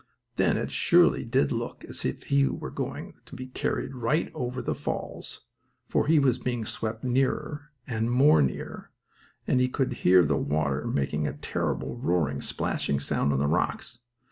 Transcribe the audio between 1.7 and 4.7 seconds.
as if he were going to be carried right over